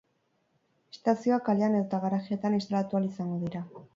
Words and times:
Estazioak 0.93 1.43
kalean 1.49 1.77
edota 1.79 2.01
garajeetan 2.07 2.57
instalatu 2.61 3.01
ahal 3.01 3.09
izango 3.13 3.41
dira. 3.47 3.65